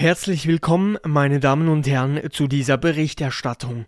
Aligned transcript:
Herzlich 0.00 0.46
willkommen, 0.46 0.96
meine 1.06 1.40
Damen 1.40 1.68
und 1.68 1.86
Herren, 1.86 2.18
zu 2.30 2.46
dieser 2.46 2.78
Berichterstattung. 2.78 3.84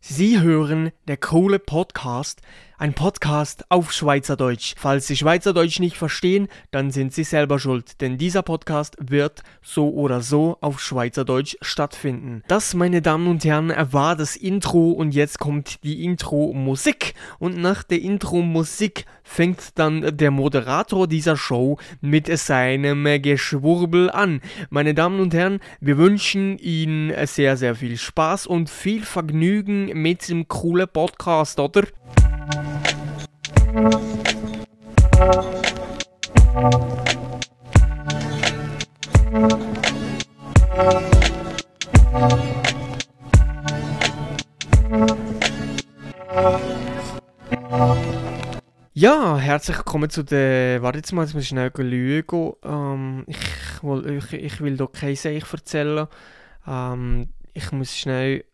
Sie 0.00 0.40
hören 0.40 0.92
der 1.08 1.16
coole 1.16 1.58
Podcast, 1.58 2.40
ein 2.78 2.94
Podcast 2.94 3.64
auf 3.70 3.90
Schweizerdeutsch. 3.90 4.74
Falls 4.78 5.08
Sie 5.08 5.16
Schweizerdeutsch 5.16 5.80
nicht 5.80 5.96
verstehen, 5.96 6.46
dann 6.70 6.92
sind 6.92 7.12
Sie 7.12 7.24
selber 7.24 7.58
schuld, 7.58 8.00
denn 8.00 8.16
dieser 8.16 8.42
Podcast 8.42 8.96
wird 9.00 9.42
so 9.60 9.90
oder 9.90 10.20
so 10.20 10.56
auf 10.60 10.80
Schweizerdeutsch 10.80 11.56
stattfinden. 11.60 12.44
Das, 12.46 12.74
meine 12.74 13.02
Damen 13.02 13.26
und 13.26 13.44
Herren, 13.44 13.74
war 13.90 14.14
das 14.14 14.36
Intro 14.36 14.92
und 14.92 15.12
jetzt 15.12 15.40
kommt 15.40 15.82
die 15.82 16.04
Intro-Musik. 16.04 17.14
Und 17.40 17.58
nach 17.58 17.82
der 17.82 18.00
Intro-Musik 18.00 19.06
fängt 19.24 19.78
dann 19.78 20.16
der 20.16 20.30
Moderator 20.30 21.08
dieser 21.08 21.36
Show 21.36 21.78
mit 22.00 22.26
seinem 22.38 23.04
Geschwurbel 23.20 24.10
an. 24.10 24.40
Meine 24.70 24.94
Damen 24.94 25.18
und 25.20 25.34
Herren, 25.34 25.58
wir 25.80 25.98
wünschen 25.98 26.56
Ihnen 26.58 27.12
sehr, 27.26 27.56
sehr 27.56 27.74
viel 27.74 27.96
Spaß 27.96 28.46
und 28.46 28.70
viel 28.70 29.02
Vergnügen 29.02 29.87
mit 29.94 30.28
dem 30.28 30.46
coolen 30.48 30.88
Podcast, 30.92 31.58
oder? 31.60 31.84
Ja, 48.94 49.36
herzlich 49.38 49.76
willkommen 49.76 50.10
zu 50.10 50.24
der. 50.24 50.82
Warte 50.82 50.98
jetzt 50.98 51.12
mal, 51.12 51.22
jetzt 51.22 51.34
muss 51.34 51.44
ich 51.44 51.48
schnell 51.50 51.70
lügen. 51.76 52.52
Ähm, 52.64 53.24
ich, 53.28 53.38
will, 53.82 54.18
ich, 54.18 54.32
ich 54.32 54.60
will 54.60 54.76
doch 54.76 54.90
kein 54.90 55.14
Seich 55.14 55.44
erzählen. 55.52 56.08
Ähm, 56.66 57.28
ich 57.54 57.70
muss 57.70 57.96
schnell 57.96 58.44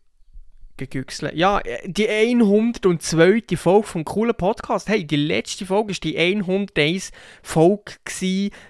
gegüchselt. 0.77 1.33
Ja, 1.35 1.61
die 1.85 2.09
102. 2.09 3.55
Folge 3.55 3.87
vom 3.87 4.05
coolen 4.05 4.35
Podcast. 4.35 4.89
Hey, 4.89 5.05
die 5.05 5.15
letzte 5.15 5.65
Folge 5.65 5.93
war 5.93 5.99
die 6.03 6.17
101. 6.17 7.11
Folge 7.41 7.93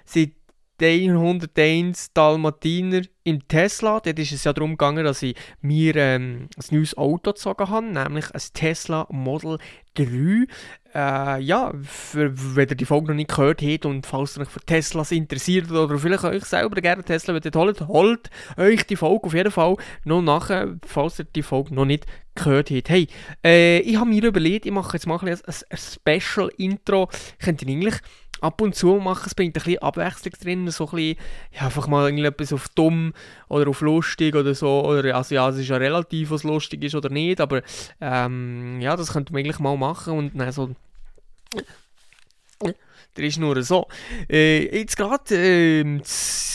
seit 0.04 0.32
101 0.80 2.12
Dalmatiner 2.12 3.02
im 3.24 3.46
Tesla. 3.48 4.00
Dort 4.00 4.18
ist 4.18 4.32
es 4.32 4.44
ja 4.44 4.52
darum 4.52 4.72
gegangen, 4.72 5.04
dass 5.04 5.22
ich 5.22 5.36
mir 5.60 5.96
ähm, 5.96 6.48
ein 6.56 6.76
neues 6.76 6.96
Auto 6.96 7.32
gezogen 7.32 7.68
habe, 7.68 7.86
nämlich 7.86 8.30
ein 8.32 8.42
Tesla 8.54 9.06
Model 9.10 9.58
3. 9.94 10.46
Äh, 10.94 11.40
ja, 11.42 11.72
für, 11.82 12.32
wenn 12.56 12.68
ihr 12.68 12.76
die 12.76 12.84
Folge 12.84 13.08
noch 13.08 13.14
nicht 13.14 13.34
gehört 13.34 13.62
habt 13.62 13.84
und 13.84 14.06
falls 14.06 14.36
ihr 14.36 14.42
euch 14.42 14.48
für 14.48 14.60
Teslas 14.60 15.12
interessiert 15.12 15.70
oder 15.70 15.98
vielleicht 15.98 16.24
euch 16.24 16.44
selber 16.44 16.80
gerne 16.80 17.02
Tesla 17.02 17.38
holen, 17.54 17.76
holt 17.88 18.30
euch 18.56 18.86
die 18.86 18.96
Folge 18.96 19.26
auf 19.26 19.34
jeden 19.34 19.50
Fall 19.50 19.76
noch 20.04 20.22
nachher, 20.22 20.76
falls 20.86 21.18
ihr 21.18 21.26
die 21.26 21.42
Folge 21.42 21.74
noch 21.74 21.84
nicht 21.84 22.06
gehört 22.34 22.70
habt. 22.70 22.88
Hey, 22.88 23.08
äh, 23.44 23.80
ich 23.80 23.96
habe 23.96 24.08
mir 24.08 24.24
überlegt, 24.24 24.66
ich 24.66 24.72
mache 24.72 24.96
jetzt 24.96 25.06
mal 25.06 25.18
ein, 25.18 25.28
ein, 25.28 25.40
ein 25.44 25.76
Special-Intro. 25.76 27.08
Könnt 27.42 27.62
ihr 27.62 27.68
eigentlich 27.68 27.96
ab 28.40 28.60
und 28.60 28.74
zu 28.74 28.94
machen, 28.96 29.24
es 29.26 29.34
bringt 29.34 29.56
ein 29.56 29.62
bisschen 29.62 29.82
Abwechslung 29.82 30.34
drin, 30.40 30.70
so 30.70 30.84
ein 30.84 30.90
bisschen, 30.90 31.16
ja, 31.52 31.62
einfach 31.62 31.86
mal 31.86 32.04
irgendetwas 32.06 32.52
auf 32.52 32.68
dumm 32.70 33.12
oder 33.48 33.68
auf 33.68 33.80
lustig 33.80 34.34
oder 34.34 34.54
so, 34.54 34.84
oder, 34.84 35.16
also 35.16 35.34
ja, 35.34 35.48
es 35.48 35.56
ist 35.56 35.68
ja 35.68 35.76
relativ, 35.76 36.30
was 36.30 36.42
lustig 36.42 36.84
ist 36.84 36.94
oder 36.94 37.08
nicht, 37.08 37.40
aber 37.40 37.62
ähm, 38.00 38.80
ja, 38.80 38.96
das 38.96 39.12
könnte 39.12 39.32
man 39.32 39.40
eigentlich 39.40 39.58
mal 39.58 39.76
machen 39.76 40.14
und 40.14 40.38
dann 40.38 40.52
so 40.52 40.70
der 43.16 43.24
ist 43.24 43.38
nur 43.38 43.62
so. 43.62 43.86
Äh, 44.28 44.78
jetzt 44.78 44.96
gerade 44.96 45.34
äh, 45.34 45.80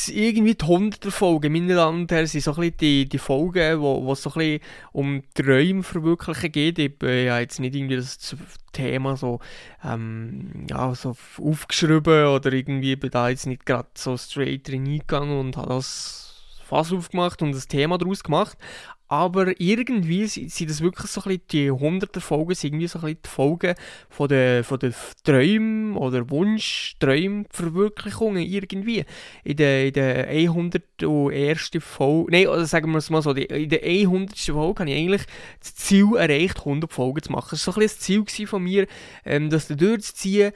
irgendwie 0.07 0.55
die 0.55 0.65
100er 0.65 1.11
Folgen, 1.11 1.53
meine 1.53 1.75
Damen 1.75 2.01
und 2.01 2.11
Herren, 2.11 2.27
sind 2.27 2.43
so 2.43 2.55
ein 2.55 2.73
die, 2.77 3.07
die 3.07 3.17
Folgen, 3.17 3.79
wo 3.79 4.11
es 4.11 4.21
so 4.21 4.29
ein 4.31 4.33
bisschen 4.33 4.59
um 4.91 5.21
Träume 5.33 5.83
verwirklichen 5.83 6.51
geht. 6.51 6.79
Ich 6.79 7.03
äh, 7.03 7.29
habe 7.29 7.41
jetzt 7.41 7.59
nicht 7.59 7.75
irgendwie 7.75 7.97
das 7.97 8.35
Thema 8.71 9.17
so, 9.17 9.39
ähm, 9.83 10.65
ja, 10.69 10.93
so 10.95 11.15
aufgeschrieben 11.37 12.27
oder 12.27 12.53
irgendwie 12.53 12.95
bin 12.95 13.11
da 13.11 13.29
jetzt 13.29 13.47
nicht 13.47 13.65
gerade 13.65 13.89
so 13.95 14.17
straight 14.17 14.69
reingegangen 14.69 15.39
und 15.39 15.57
habe 15.57 15.69
das 15.69 16.21
Fass 16.63 16.93
aufgemacht 16.93 17.41
und 17.41 17.53
das 17.53 17.67
Thema 17.67 17.97
daraus 17.97 18.23
gemacht 18.23 18.57
aber 19.11 19.59
irgendwie 19.59 20.25
sind 20.25 20.69
das 20.69 20.79
wirklich 20.79 21.11
so 21.11 21.19
ein 21.21 21.25
bisschen 21.25 21.41
die 21.51 21.69
hunderter 21.69 22.21
Folgen, 22.21 22.55
sind 22.55 22.69
irgendwie 22.69 22.87
so 22.87 22.99
ein 22.99 23.01
bisschen 23.01 23.19
die 23.25 23.29
Folgen 23.29 23.75
von 24.09 24.29
den, 24.29 24.63
von 24.63 24.79
den 24.79 24.95
Träumen 25.25 25.97
oder 25.97 26.29
Wunschträumverwirklichungen 26.29 28.41
irgendwie. 28.41 29.03
In 29.43 29.57
der, 29.57 29.87
in 29.87 29.93
der 29.93 30.29
101. 30.29 31.71
Folge, 31.79 32.31
nein, 32.31 32.47
oder 32.47 32.65
sagen 32.65 32.89
wir 32.91 32.99
es 32.99 33.09
mal 33.09 33.21
so, 33.21 33.31
in 33.31 33.67
der 33.67 33.83
100. 33.83 34.39
Folge 34.39 34.79
habe 34.79 34.89
ich 34.89 34.97
eigentlich 34.97 35.23
das 35.59 35.75
Ziel 35.75 36.15
erreicht, 36.15 36.59
100 36.59 36.93
Folgen 36.93 37.21
zu 37.21 37.33
machen. 37.33 37.49
Das 37.51 37.67
war 37.67 37.73
so 37.73 37.81
ein 37.81 37.83
bisschen 37.83 38.23
das 38.25 38.33
Ziel 38.33 38.47
von 38.47 38.63
mir, 38.63 38.87
ähm, 39.25 39.49
das 39.49 39.67
durchzuziehen, 39.67 40.53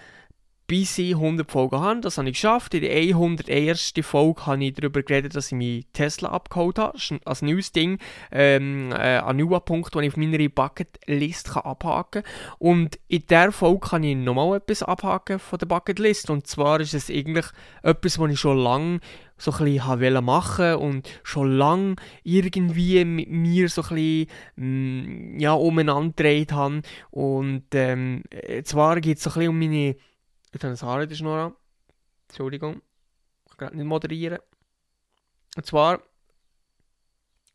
bis 0.68 0.98
ich 0.98 1.14
100 1.14 1.50
Folgen 1.50 1.80
habe. 1.80 2.02
Das 2.02 2.18
habe 2.18 2.28
ich 2.30 2.36
geschafft. 2.36 2.74
In 2.74 2.82
der 2.82 2.92
101. 2.92 3.94
Folge 4.02 4.46
habe 4.46 4.64
ich 4.64 4.74
darüber 4.74 5.04
geredet, 5.04 5.36
dass 5.36 5.52
ich 5.52 5.58
meinen 5.58 5.86
Tesla 5.94 6.30
abgeholt 6.30 6.80
habe. 6.80 6.98
Als 7.26 7.42
neues 7.42 7.72
Ding, 7.72 8.00
ähm, 8.32 8.92
äh, 8.92 9.20
ein 9.20 9.38
neuer 9.38 9.60
Punkt, 9.60 9.94
den 9.94 10.04
ich 10.04 10.10
auf 10.10 10.18
meiner 10.18 10.50
Bucketlist 10.50 11.56
abhaken 11.56 12.24
kann. 12.24 12.32
Und 12.58 13.00
in 13.08 13.26
dieser 13.28 13.52
Folge 13.52 13.88
kann 13.88 14.04
ich 14.04 14.16
nochmal 14.16 14.58
etwas 14.58 14.82
abhaken 14.82 15.40
von 15.40 15.60
der 15.60 15.68
Bucketlist. 15.68 16.30
Und 16.30 16.48
zwar 16.48 16.80
ist 16.80 16.94
es 16.94 17.10
eigentlich 17.10 17.46
etwas, 17.84 18.18
was 18.18 18.32
ich 18.32 18.40
schon 18.40 18.58
lange 18.58 19.00
so 19.38 19.52
ein 19.52 19.66
bisschen 19.66 20.24
machen 20.24 20.76
und 20.76 21.10
schon 21.24 21.58
lange 21.58 21.96
irgendwie 22.24 23.04
mit 23.04 23.30
mir 23.30 23.68
so 23.70 23.82
ein 23.84 23.96
bisschen 23.96 25.36
mm, 25.36 25.40
ja, 25.40 25.54
umeinander 25.54 26.14
gedreht 26.16 26.54
habe. 26.54 26.82
Und 27.12 27.66
ähm, 27.74 28.24
zwar 28.64 29.02
geht 29.02 29.18
es 29.18 29.24
so 29.24 29.32
ein 29.32 29.34
bisschen 29.34 29.50
um 29.50 29.60
meine 29.60 29.96
Jetzt 30.56 30.64
habe 30.64 30.74
ich 30.74 30.80
das 30.80 30.88
Haar 30.88 31.04
in 31.04 31.10
der 31.10 31.16
Schnur 31.18 31.38
an. 31.38 31.56
Entschuldigung. 32.30 32.82
Ich 33.50 33.58
kann 33.58 33.76
nicht 33.76 33.86
moderieren. 33.86 34.40
Und 35.58 35.66
zwar 35.66 36.02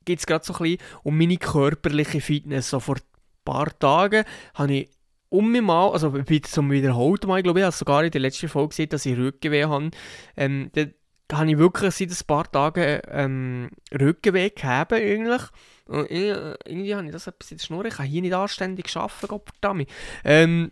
geht 0.04 0.18
es 0.18 0.26
gerade 0.26 0.44
so 0.44 0.52
ein 0.52 0.58
bisschen 0.58 0.78
um 1.02 1.16
meine 1.16 1.38
körperliche 1.38 2.20
Fitness. 2.20 2.68
So 2.68 2.78
vor 2.78 2.96
ein 2.96 3.02
paar 3.42 3.78
Tagen 3.78 4.24
habe 4.52 4.74
ich 4.74 4.90
um 5.30 5.50
mich 5.50 5.62
mal, 5.62 5.90
also 5.92 6.12
zum 6.42 6.70
wiederholten 6.70 7.28
Mal, 7.28 7.42
glaube 7.42 7.60
ich, 7.60 7.64
habe 7.64 7.74
sogar 7.74 8.04
in 8.04 8.10
der 8.10 8.20
letzten 8.20 8.50
Folge 8.50 8.68
gesehen, 8.70 8.90
dass 8.90 9.06
ich 9.06 9.16
Rückenweh 9.16 9.64
habe. 9.64 9.92
Ähm, 10.36 10.70
da, 10.74 10.84
habe 11.32 11.52
ich 11.52 11.58
wirklich 11.58 11.94
seit 11.94 12.10
ein 12.10 12.26
paar 12.26 12.52
Tagen 12.52 13.00
ähm, 13.08 13.70
Rückenweh 13.98 14.50
gehabt, 14.50 14.92
eigentlich. 14.92 15.42
Und 15.86 16.10
irgendwie 16.10 16.94
habe 16.94 17.06
ich 17.06 17.12
das 17.12 17.28
etwas 17.28 17.50
in 17.50 17.56
der 17.56 17.64
Schnur. 17.64 17.84
Ich 17.86 17.94
kann 17.94 18.06
hier 18.06 18.20
nicht 18.20 18.34
anständig 18.34 18.94
arbeiten, 18.94 19.28
Gott 19.28 19.48
verdammt. 19.48 19.88
Ähm, 20.22 20.70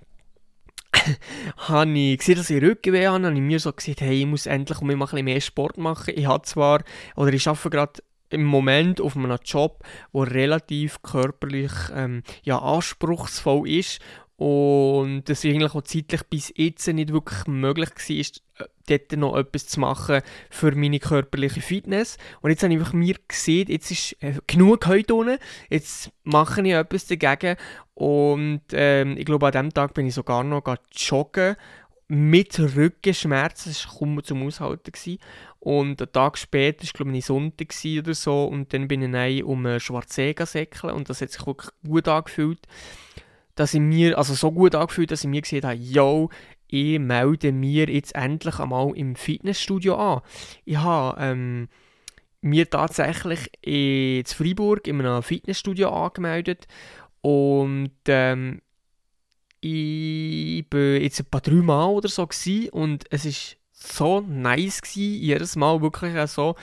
habe 1.57 1.91
ich 1.91 2.19
gesehen, 2.19 2.37
dass 2.37 2.51
ich 2.51 2.63
Rückenweh 2.63 3.07
habe, 3.07 3.25
habe 3.25 3.35
ich 3.35 3.41
mir 3.41 3.61
so 3.61 3.73
gesagt, 3.73 4.01
hey, 4.01 4.21
ich 4.21 4.27
muss 4.27 4.47
endlich 4.47 4.81
mal 4.81 4.93
ein 4.93 4.99
bisschen 4.99 5.25
mehr 5.25 5.41
Sport 5.41 5.79
machen. 5.79 6.15
Ich 6.17 6.27
habe 6.27 6.43
zwar, 6.43 6.83
oder 7.17 7.33
ich 7.33 7.47
arbeite 7.47 7.71
gerade 7.71 8.03
im 8.31 8.45
Moment 8.45 9.01
auf 9.01 9.17
einem 9.17 9.39
Job, 9.45 9.85
der 10.13 10.31
relativ 10.31 11.03
körperlich 11.03 11.73
ähm, 11.95 12.23
ja, 12.43 12.59
anspruchsvoll 12.59 13.69
ist 13.69 14.01
und 14.39 15.25
das 15.25 15.45
eigentlich 15.45 15.75
auch 15.75 15.83
zeitlich 15.83 16.23
bis 16.31 16.53
jetzt 16.55 16.87
nicht 16.87 17.13
wirklich 17.13 17.47
möglich 17.49 17.91
war, 17.91 18.65
äh, 18.65 18.69
dort 18.89 19.19
noch 19.19 19.37
etwas 19.37 19.67
zu 19.67 19.81
machen 19.81 20.21
für 20.49 20.77
meine 20.77 21.01
körperliche 21.01 21.61
Fitness. 21.61 22.19
Und 22.41 22.51
jetzt 22.51 22.63
habe 22.63 22.73
ich 22.73 22.93
mir 22.93 23.17
gesehen, 23.27 23.67
jetzt 23.69 23.91
ist 23.91 24.17
äh, 24.23 24.35
genug 24.47 24.87
heute 24.87 25.17
unten, 25.17 25.39
jetzt 25.71 26.13
mache 26.23 26.63
ich 26.63 26.73
etwas 26.73 27.07
dagegen. 27.07 27.57
Und 27.99 28.63
ähm, 28.73 29.17
ich 29.17 29.25
glaube, 29.25 29.47
an 29.47 29.53
diesem 29.53 29.75
Tag 29.75 29.93
bin 29.95 30.07
ich 30.07 30.15
sogar 30.15 30.45
noch 30.45 30.63
joggen 30.93 31.57
mit 32.07 32.59
Rückenschmerzen. 32.59 33.73
Das 33.73 33.87
war 33.87 33.99
kaum 33.99 34.23
zum 34.23 34.47
Aushalten. 34.47 34.93
Gewesen. 34.93 35.19
Und 35.59 36.01
einen 36.01 36.13
Tag 36.13 36.39
später, 36.39 36.85
war 36.85 36.93
glaube 36.93 37.17
ich 37.17 37.25
Sonntag 37.25 37.75
oder 37.99 38.15
so, 38.15 38.45
und 38.45 38.73
dann 38.73 38.87
bin 38.87 39.15
ich 39.15 39.43
um 39.43 39.81
Schwarzsee 39.81 40.35
säckeln 40.39 40.95
und 40.95 41.11
das 41.11 41.21
hat 41.21 41.33
sich 41.33 41.45
wirklich 41.45 41.73
gut 41.85 42.07
angefühlt 42.07 42.61
dass 43.59 43.75
ich 43.75 43.81
mir, 43.81 44.17
also 44.17 44.35
so 44.35 44.53
gut 44.53 44.77
angefühlt, 44.77 45.11
dass 45.11 45.25
ich 45.25 45.31
mir 45.31 45.43
gesehen 45.43 45.65
habe, 45.65 45.75
yo, 45.75 46.31
ich 46.69 47.01
melde 47.01 47.51
mir 47.51 47.91
jetzt 47.91 48.15
endlich 48.15 48.61
einmal 48.61 48.97
im 48.97 49.17
Fitnessstudio 49.17 49.97
an. 49.97 50.21
Ich 50.65 50.77
habe 50.77 51.21
ähm, 51.21 51.69
mir 52.41 52.71
tatsächlich 52.71 53.51
in 53.63 54.25
Freiburg 54.27 54.87
in 54.87 55.01
einem 55.01 55.25
Fitnessstudio 55.25 55.91
angemeldet 55.91 56.69
und 57.21 57.93
ähm, 58.07 58.61
ich 59.61 60.65
war 60.71 60.81
jetzt 60.81 61.21
ein 61.21 61.27
paar 61.27 61.41
drei 61.41 61.55
Mal 61.55 61.87
oder 61.87 62.09
so 62.09 62.29
und 62.73 63.05
es 63.11 63.25
war 63.25 63.33
so 63.73 64.21
nice 64.21 64.83
gewesen, 64.83 65.23
jedes 65.23 65.57
Mal 65.57 65.81
wirklich 65.81 66.15
so 66.31 66.55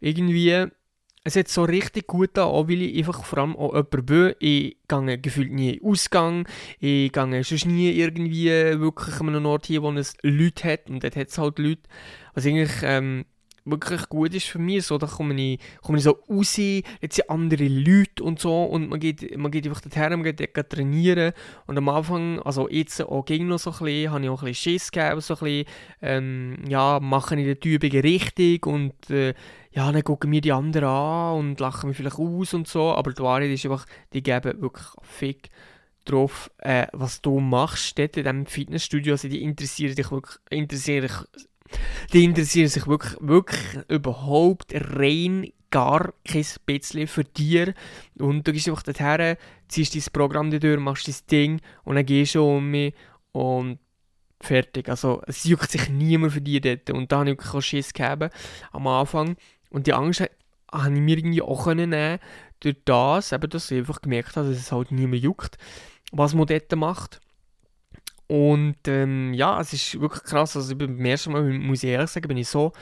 irgendwie 0.00 0.68
es 1.26 1.36
hat 1.36 1.48
so 1.48 1.64
richtig 1.64 2.06
gut 2.06 2.36
an, 2.36 2.44
auch 2.44 2.68
weil 2.68 2.82
ich 2.82 2.98
einfach 2.98 3.24
vor 3.24 3.38
allem 3.38 3.56
auch 3.56 3.72
jemand 3.72 4.06
bin. 4.06 4.34
Ich 4.40 4.76
gehe 4.86 5.18
gefühlt 5.18 5.52
nie 5.52 5.70
in 5.70 5.84
Ausgang, 5.90 6.46
ich 6.78 7.10
gehe 7.12 7.44
sonst 7.44 7.64
nie 7.64 7.90
irgendwie 7.90 8.50
wirklich 8.78 9.18
an 9.20 9.30
einem 9.30 9.46
Ort 9.46 9.66
hier, 9.66 9.82
wo 9.82 9.90
es 9.92 10.16
Leute 10.22 10.70
hat 10.70 10.90
und 10.90 11.02
dort 11.02 11.16
hat 11.16 11.28
es 11.28 11.38
halt 11.38 11.58
Leute. 11.58 11.80
Was 12.34 12.44
eigentlich 12.44 12.72
ähm, 12.82 13.24
wirklich 13.64 14.08
gut 14.08 14.34
ist 14.34 14.46
für 14.46 14.58
mich. 14.58 14.86
So, 14.86 14.98
da 14.98 15.06
komme 15.06 15.34
ich, 15.34 15.60
komme 15.82 15.98
ich 15.98 16.04
so 16.04 16.18
raus, 16.28 16.56
jetzt 16.56 17.16
sind 17.16 17.30
andere 17.30 17.66
Leute 17.68 18.22
und 18.22 18.38
so. 18.38 18.64
Und 18.64 18.90
man 18.90 19.00
geht, 19.00 19.36
man 19.36 19.50
geht 19.50 19.66
einfach 19.66 19.80
dorthin, 19.80 20.10
man 20.10 20.22
geht 20.22 20.40
dort 20.40 20.70
trainieren. 20.70 21.32
Und 21.66 21.78
am 21.78 21.88
Anfang, 21.88 22.40
also 22.40 22.68
jetzt 22.68 23.00
auch 23.00 23.24
ging 23.24 23.46
noch 23.48 23.58
so 23.58 23.70
ein 23.70 23.78
bisschen, 23.78 24.12
habe 24.12 24.24
ich 24.24 24.30
auch 24.30 24.42
ein 24.42 24.48
bisschen 24.48 24.72
Schiss 24.72 24.90
gegeben, 24.90 25.20
so 25.20 25.34
ein 25.34 25.40
bisschen, 25.40 25.66
ähm, 26.02 26.58
ja, 26.68 27.00
mache 27.00 27.40
ich 27.40 27.60
die 27.60 27.74
Übungen 27.74 28.00
richtig? 28.00 28.66
Und 28.66 29.10
äh, 29.10 29.34
ja, 29.72 29.90
dann 29.90 30.04
gucken 30.04 30.30
mir 30.30 30.40
die 30.40 30.52
anderen 30.52 30.88
an 30.88 31.38
und 31.38 31.60
lachen 31.60 31.88
mich 31.88 31.96
vielleicht 31.96 32.18
aus 32.18 32.54
und 32.54 32.68
so, 32.68 32.92
aber 32.92 33.12
die 33.12 33.22
Wahrheit 33.22 33.50
ist 33.50 33.64
einfach, 33.64 33.86
die 34.12 34.22
geben 34.22 34.60
wirklich 34.60 34.86
Fick 35.02 35.50
drauf, 36.04 36.50
äh, 36.58 36.86
was 36.92 37.22
du 37.22 37.40
machst. 37.40 37.98
Dort 37.98 38.16
in 38.16 38.24
diesem 38.24 38.46
Fitnessstudio, 38.46 39.14
also 39.14 39.28
die 39.28 39.42
interessieren 39.42 39.94
dich 39.94 40.10
wirklich, 40.10 40.36
interessieren 40.50 41.08
dich 41.08 41.44
die 42.12 42.24
interessieren 42.24 42.68
sich 42.68 42.86
wirklich, 42.86 43.16
wirklich 43.20 43.60
überhaupt 43.88 44.72
rein 44.74 45.50
gar 45.70 46.14
kein 46.24 46.46
bisschen 46.66 47.08
für 47.08 47.24
dich. 47.24 47.74
Und 48.18 48.46
du 48.46 48.52
gehst 48.52 48.68
einfach 48.68 48.84
dorthin, 48.84 49.36
ziehst 49.66 49.94
dein 49.94 50.04
Programm 50.12 50.50
durch, 50.50 50.78
machst 50.78 51.08
dein 51.08 51.14
Ding 51.30 51.60
und 51.82 51.96
dann 51.96 52.06
gehst 52.06 52.36
du 52.36 52.44
um 52.44 52.70
mich 52.70 52.94
und 53.32 53.78
fertig. 54.40 54.88
Also 54.88 55.22
es 55.26 55.42
juckt 55.44 55.70
sich 55.70 55.88
niemand 55.88 56.32
für 56.32 56.40
dich 56.40 56.60
dort. 56.60 56.90
Und 56.90 57.10
da 57.10 57.18
habe 57.18 57.30
ich 57.30 57.38
wirklich 57.38 57.64
Schiss 57.64 57.92
gegeben 57.92 58.30
am 58.70 58.86
Anfang. 58.86 59.36
Und 59.70 59.88
die 59.88 59.94
Angst 59.94 60.20
habe 60.70 60.94
ich 60.94 61.00
mir 61.00 61.18
irgendwie 61.18 61.42
auch 61.42 61.66
nehmen 61.74 62.18
durch 62.60 62.76
das, 62.84 63.30
dass 63.30 63.70
ich 63.70 63.78
einfach 63.78 64.00
gemerkt 64.00 64.36
habe, 64.36 64.48
dass 64.48 64.58
es 64.58 64.72
halt 64.72 64.92
niemand 64.92 65.22
juckt, 65.22 65.58
was 66.12 66.34
man 66.34 66.46
dort 66.46 66.74
macht. 66.76 67.20
Und 68.26 68.76
ähm, 68.86 69.34
ja, 69.34 69.60
es 69.60 69.72
ist 69.72 70.00
wirklich 70.00 70.22
krass. 70.22 70.56
Also 70.56 70.76
beim 70.76 71.04
ersten 71.04 71.32
Mal, 71.32 71.42
muss 71.42 71.82
ich 71.82 71.90
ehrlich 71.90 72.10
sagen, 72.10 72.28
bin 72.28 72.38
ich 72.38 72.48
so 72.48 72.72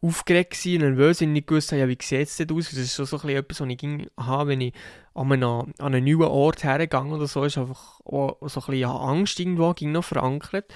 aufgeregt 0.00 0.52
gewesen, 0.52 0.80
nervös, 0.80 1.20
weil 1.20 1.28
ich 1.28 1.32
nicht 1.32 1.46
gewusst 1.48 1.72
habe, 1.72 1.80
ja, 1.80 1.88
wie 1.88 1.98
sieht 2.00 2.28
es 2.28 2.36
denn 2.36 2.50
aus. 2.52 2.70
Das 2.70 2.78
ist 2.78 2.94
schon 2.94 3.06
so 3.06 3.16
ein 3.16 3.22
bisschen 3.22 3.38
etwas, 3.38 3.60
was 3.60 3.68
ich 3.68 3.78
ging, 3.78 4.06
aha, 4.16 4.46
wenn 4.46 4.60
ich 4.60 4.74
an 5.14 5.32
einen, 5.32 5.42
an 5.42 5.74
einen 5.78 6.04
neuen 6.04 6.30
Ort 6.30 6.62
hergegangen 6.62 7.12
oder 7.12 7.26
so, 7.26 7.44
ist 7.44 7.58
einfach 7.58 8.00
auch 8.04 8.36
so 8.42 8.60
ein 8.60 8.66
bisschen 8.66 8.74
ja, 8.74 8.94
Angst 8.94 9.40
irgendwo 9.40 9.72
ging 9.72 9.92
noch 9.92 10.04
verankert. 10.04 10.72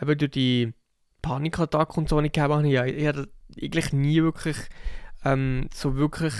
Eben 0.00 0.16
durch 0.16 0.30
die 0.30 0.72
Panikattacke 1.20 1.98
und 1.98 2.08
so, 2.08 2.20
die 2.20 2.28
ich 2.28 2.32
gehabt 2.32 2.54
habe, 2.54 2.66
ich, 2.66 2.74
ich 2.74 3.06
habe 3.06 3.28
eigentlich 3.60 3.92
nie 3.92 4.22
wirklich 4.22 4.56
ähm, 5.24 5.68
so 5.74 5.96
wirklich 5.96 6.32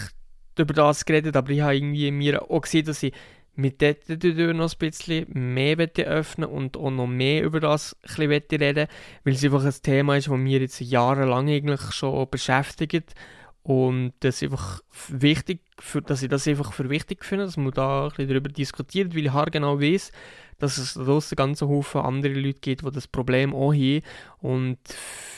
über 0.59 0.75
das 0.75 1.05
geredet, 1.05 1.37
aber 1.37 1.51
ich 1.51 1.61
habe 1.61 1.77
irgendwie 1.77 2.11
mir 2.11 2.51
auch 2.51 2.61
gesehen, 2.63 2.87
dass 2.87 3.03
ich 3.03 3.13
mit 3.55 3.83
dort 3.83 4.09
noch 4.09 4.73
ein 4.73 4.79
bisschen 4.79 5.27
mehr 5.33 5.77
öffnen 5.79 6.49
und 6.49 6.77
auch 6.77 6.91
noch 6.91 7.07
mehr 7.07 7.45
über 7.45 7.61
das 7.61 7.97
ein 8.03 8.29
bisschen 8.29 8.61
reden 8.61 8.87
weil 9.25 9.35
es 9.35 9.45
einfach 9.45 9.65
ein 9.65 9.75
Thema 9.83 10.17
ist, 10.17 10.29
das 10.29 10.39
mir 10.39 10.61
jetzt 10.61 10.81
jahrelang 10.81 11.49
eigentlich 11.49 11.93
schon 11.93 12.29
beschäftigt. 12.31 13.15
Und 13.63 14.13
das 14.21 14.37
ist 14.37 14.45
einfach 14.45 14.81
wichtig, 15.09 15.61
für, 15.79 16.01
dass 16.01 16.23
ich 16.23 16.31
das 16.31 16.49
einfach 16.49 16.73
für 16.73 16.89
wichtig 16.89 17.25
finde, 17.25 17.45
dass 17.45 17.57
man 17.57 17.73
da 17.73 18.05
ein 18.05 18.09
bisschen 18.09 18.29
darüber 18.29 18.49
diskutiert, 18.49 19.15
weil 19.15 19.27
ich 19.27 19.53
genau 19.53 19.81
weiß, 19.81 20.13
dass 20.59 20.79
es 20.79 20.95
da 20.95 21.05
draussen 21.05 21.37
ganz 21.37 21.61
Haufen 21.61 22.01
andere 22.01 22.35
Leute 22.35 22.61
gibt, 22.61 22.83
die 22.87 22.91
das 22.91 23.07
Problem 23.07 23.55
auch 23.55 23.73
haben. 23.73 24.03
Und 24.39 24.79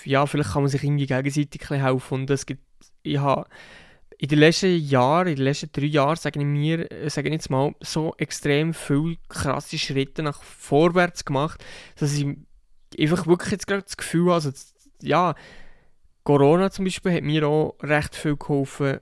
ja, 0.05 0.25
vielleicht 0.27 0.53
kann 0.53 0.63
man 0.63 0.71
sich 0.71 0.85
irgendwie 0.85 1.07
gegenseitig 1.07 1.69
helfen. 1.69 2.15
Und 2.15 2.31
es 2.31 2.47
gibt, 2.47 2.63
ich 3.03 3.19
habe 3.19 3.47
in 4.23 4.29
den 4.29 4.39
letzten 4.39 4.79
Jahren, 4.79 5.27
in 5.27 5.35
den 5.35 5.45
letzten 5.47 5.73
drei 5.73 5.87
Jahren, 5.87 6.15
sage 6.15 6.39
ich 6.39 6.47
mir, 6.47 6.89
äh, 6.93 7.11
sage 7.11 7.29
ich 7.29 7.33
jetzt 7.33 7.51
mal, 7.51 7.75
so 7.81 8.15
extrem 8.19 8.73
viele 8.73 9.17
krasse 9.29 9.77
Schritte 9.79 10.23
nach 10.23 10.41
vorwärts 10.41 11.25
gemacht, 11.25 11.65
dass 11.97 12.13
ich 12.13 12.29
einfach 12.97 13.27
wirklich 13.27 13.51
jetzt 13.51 13.67
gerade 13.67 13.83
das 13.83 13.97
Gefühl 13.97 14.27
habe, 14.27 14.35
also, 14.35 14.53
ja, 15.03 15.35
Corona 16.23 16.71
zum 16.71 16.85
Beispiel 16.85 17.15
hat 17.15 17.25
mir 17.25 17.49
auch 17.49 17.77
recht 17.83 18.15
viel 18.15 18.37
geholfen, 18.37 19.01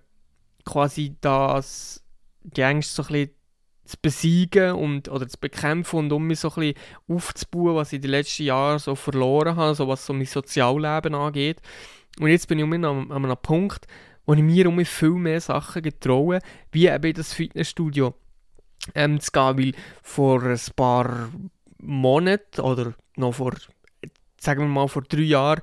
quasi 0.65 1.17
das, 1.21 2.03
die 2.41 2.63
Ängste 2.63 3.03
so 3.03 3.03
ein 3.03 3.13
bisschen 3.13 3.35
zu 3.85 3.97
besiegen 4.01 4.73
und, 4.73 5.11
oder 5.11 5.29
zu 5.29 5.37
bekämpfen 5.39 5.99
und 5.99 6.13
um 6.13 6.29
mich 6.29 6.41
so 6.41 6.49
ein 6.49 6.55
bisschen 6.55 6.77
aufzubauen, 7.09 7.75
was 7.75 7.93
ich 7.93 7.97
in 7.97 8.03
den 8.03 8.13
letzten 8.13 8.45
Jahren 8.45 8.79
so 8.79 8.95
verloren 8.95 9.57
habe, 9.57 9.75
so 9.75 9.87
was 9.87 10.07
so 10.07 10.15
mein 10.15 10.25
Sozialleben 10.25 11.15
angeht. 11.15 11.61
Und 12.19 12.29
jetzt 12.29 12.49
bin 12.49 12.59
ich 12.59 12.65
um 12.65 12.73
an, 12.73 12.85
an 12.85 13.13
einem 13.13 13.37
Punkt, 13.43 13.87
wo 14.31 14.35
ich 14.35 14.43
mir 14.43 14.69
um 14.69 14.85
viel 14.85 15.11
mehr 15.11 15.41
Sachen 15.41 15.83
getraue, 15.83 16.39
wie 16.71 16.87
eben 16.87 17.05
in 17.05 17.15
das 17.15 17.35
Fitnessstudio 17.35 18.15
ähm, 18.95 19.19
zu 19.19 19.33
gehen, 19.33 19.59
weil 19.59 19.73
vor 20.05 20.45
ein 20.45 20.61
paar 20.77 21.31
Monaten 21.79 22.61
oder 22.61 22.95
noch 23.17 23.35
vor, 23.35 23.55
sagen 24.39 24.61
wir 24.61 24.69
mal, 24.69 24.87
vor 24.87 25.03
drei 25.03 25.23
Jahren, 25.23 25.63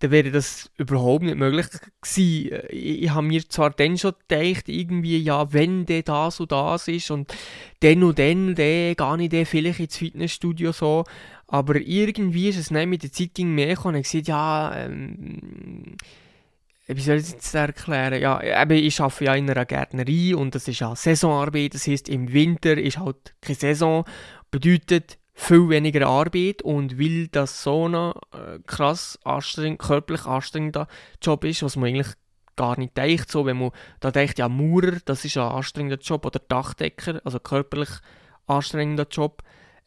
dann 0.00 0.10
wäre 0.10 0.32
das 0.32 0.68
überhaupt 0.78 1.22
nicht 1.22 1.36
möglich 1.36 1.66
gewesen. 1.70 2.60
Ich, 2.70 3.02
ich 3.04 3.10
habe 3.10 3.24
mir 3.24 3.48
zwar 3.48 3.70
dann 3.70 3.96
schon 3.96 4.14
gedacht, 4.26 4.68
irgendwie, 4.68 5.18
ja, 5.18 5.52
wenn 5.52 5.86
der 5.86 6.02
das 6.02 6.40
und 6.40 6.50
das 6.50 6.88
ist 6.88 7.12
und 7.12 7.32
dann 7.78 8.02
und 8.02 8.18
dann, 8.18 8.56
dann 8.56 8.56
gehe 8.56 8.90
ich 9.20 9.28
dann 9.28 9.46
vielleicht 9.46 9.78
ins 9.78 9.96
Fitnessstudio 9.96 10.72
so, 10.72 11.04
aber 11.46 11.76
irgendwie 11.76 12.48
ist 12.48 12.58
es 12.58 12.72
nicht 12.72 12.88
mit 12.88 13.04
der 13.04 13.12
Zeit 13.12 13.38
mehr 13.38 13.76
gekommen 13.76 13.94
und 13.94 14.00
ich 14.00 14.10
gesagt, 14.10 14.26
ja, 14.26 14.74
ähm, 14.74 15.96
wie 16.88 17.00
soll 17.00 17.16
ich 17.16 17.34
das 17.34 17.54
erklären? 17.54 18.20
Ja, 18.20 18.40
eben, 18.42 18.78
ich 18.78 19.00
arbeite 19.00 19.24
ja 19.24 19.34
in 19.34 19.50
einer 19.50 19.66
Gärtnerei 19.66 20.34
und 20.34 20.54
das 20.54 20.68
ist 20.68 20.80
ja 20.80 20.96
Saisonarbeit. 20.96 21.74
Das 21.74 21.86
heißt, 21.86 22.08
im 22.08 22.32
Winter 22.32 22.78
ist 22.78 22.98
halt 22.98 23.34
keine 23.42 23.56
Saison, 23.56 24.04
bedeutet 24.50 25.18
viel 25.34 25.68
weniger 25.68 26.06
Arbeit 26.08 26.62
und 26.62 26.98
weil 26.98 27.28
das 27.28 27.62
so 27.62 27.88
ein 27.88 27.94
äh, 27.94 28.58
krass 28.66 29.18
anstrengend, 29.22 29.78
körperlich 29.78 30.24
anstrengender 30.26 30.88
Job 31.22 31.44
ist, 31.44 31.62
was 31.62 31.76
man 31.76 31.90
eigentlich 31.90 32.14
gar 32.56 32.76
nicht 32.78 32.96
denkt, 32.96 33.30
so, 33.30 33.46
wenn 33.46 33.58
man 33.58 33.70
da 34.00 34.10
denkt, 34.10 34.38
ja, 34.38 34.48
Maurer, 34.48 34.96
das 35.04 35.24
ist 35.24 35.36
ein 35.36 35.44
anstrengender 35.44 35.98
Job 35.98 36.26
oder 36.26 36.40
Dachdecker, 36.40 37.20
also 37.24 37.38
körperlich 37.38 37.90
anstrengender 38.46 39.06
Job, 39.08 39.42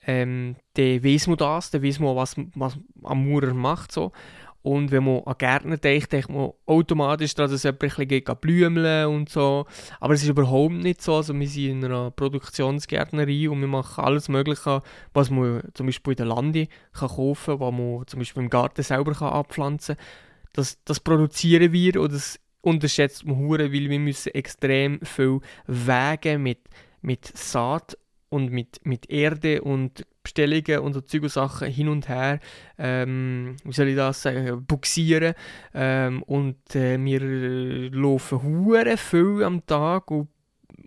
ähm, 0.06 0.56
dann 0.76 1.04
weiß 1.04 1.28
man 1.28 1.38
das, 1.38 1.72
dann 1.72 1.84
weiß 1.84 2.00
man, 2.00 2.16
was, 2.16 2.36
was 2.56 2.78
ein 3.04 3.30
Maurer 3.30 3.54
macht, 3.54 3.92
so. 3.92 4.14
Und 4.64 4.92
wenn 4.92 5.04
man 5.04 5.24
an 5.24 5.36
Gärtner 5.38 5.78
denkt, 5.78 6.12
denkt 6.14 6.30
man 6.30 6.52
automatisch 6.66 7.34
daran, 7.34 7.52
dass 7.52 7.64
jemand 7.64 7.84
ein 7.84 8.08
bisschen 8.08 8.38
blümeln 8.40 9.08
und 9.08 9.30
so. 9.30 9.66
Aber 10.00 10.14
es 10.14 10.22
ist 10.22 10.30
überhaupt 10.30 10.74
nicht 10.74 11.02
so. 11.02 11.16
Also 11.16 11.38
wir 11.38 11.48
sind 11.48 11.84
in 11.84 11.86
einer 11.86 12.12
Produktionsgärtnerei 12.12 13.50
und 13.50 13.60
wir 13.60 13.68
machen 13.68 14.04
alles 14.04 14.30
Mögliche, 14.30 14.82
was 15.14 15.30
man 15.30 15.64
zum 15.74 15.88
Beispiel 15.88 16.14
in 16.14 16.18
der 16.18 16.26
Lande 16.28 16.68
kann 16.94 17.10
kaufen 17.10 17.58
kann, 17.58 17.60
was 17.60 17.72
man 17.74 18.08
zum 18.08 18.20
Beispiel 18.20 18.44
im 18.44 18.50
Garten 18.50 18.84
selber 18.84 19.14
kann 19.14 19.30
abpflanzen 19.30 19.96
kann. 19.96 20.06
Das, 20.54 20.78
das 20.84 21.00
produzieren 21.00 21.72
wir 21.72 22.00
und 22.00 22.14
das 22.14 22.40
unterschätzt 22.62 23.26
man 23.26 23.38
hure, 23.38 23.74
weil 23.74 23.90
wir 23.90 24.00
müssen 24.00 24.34
extrem 24.36 25.00
viel 25.02 25.40
Wege 25.66 26.38
mit, 26.38 26.60
mit 27.02 27.26
Saat 27.26 27.98
und 28.32 28.50
mit, 28.50 28.80
mit 28.86 29.10
Erde 29.10 29.62
und 29.62 30.06
Bestellungen 30.24 30.80
und 30.80 30.94
so 30.94 31.02
Zeug 31.02 31.24
hin 31.66 31.90
und 31.90 32.08
her, 32.08 32.40
ähm, 32.78 33.58
wie 33.66 33.74
soll 33.74 33.90
ich 33.90 33.98
das 33.98 34.22
sagen, 34.22 34.66
buxieren. 34.66 35.34
Ähm, 35.74 36.24
und 36.24 36.76
äh, 36.76 36.98
wir 36.98 37.92
laufen 37.92 38.42
hure 38.42 38.96
viel 38.96 39.44
am 39.44 39.66
Tag 39.66 40.10
und 40.12 40.30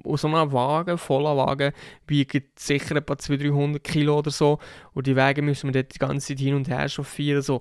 aus 0.05 0.23
so 0.23 0.29
einem 0.29 0.53
Wagen, 0.53 0.97
voller 0.97 1.37
Wagen, 1.37 1.73
wiegt 2.07 2.59
sicher 2.59 2.97
etwa 2.97 3.13
200-300 3.13 3.79
Kilo 3.81 4.19
oder 4.19 4.31
so. 4.31 4.59
Und 4.95 5.07
die 5.07 5.15
Wege 5.15 5.43
müssen 5.43 5.69
wir 5.69 5.83
dort 5.83 5.95
die 5.95 5.99
ganze 5.99 6.29
Zeit 6.29 6.39
hin 6.39 6.55
und 6.55 6.69
her 6.69 6.89
chauffieren. 6.89 7.43
So. 7.43 7.61